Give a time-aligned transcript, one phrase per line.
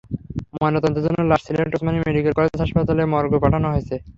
[0.55, 3.95] ময়নাতদন্তের জন্য লাশ সিলেট ওসমানী মেডিকেল কলেজ হাসপাতাল মর্গে পাঠানো হয়েছে।